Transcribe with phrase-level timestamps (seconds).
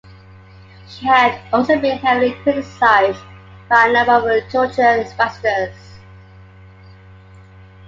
[0.87, 3.21] She had also been heavily criticized
[3.69, 5.77] by a number of Georgian ambassadors.